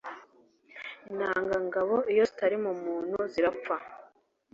[1.09, 3.75] Intangangabo iyo zitari mu muntu zirapfa